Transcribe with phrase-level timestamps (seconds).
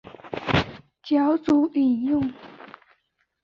[1.03, 2.33] 脚注引用